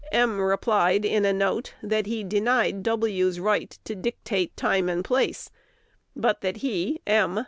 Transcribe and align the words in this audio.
M. 0.11 0.39
replied 0.41 1.05
in 1.05 1.25
a 1.25 1.31
note, 1.31 1.75
that 1.83 2.07
he 2.07 2.23
denied 2.23 2.81
W.'s 2.81 3.39
right 3.39 3.77
to 3.83 3.93
dictate 3.93 4.57
time 4.57 4.89
and 4.89 5.05
place, 5.05 5.51
but 6.15 6.41
that 6.41 6.57
he 6.65 6.99
(M.) 7.05 7.39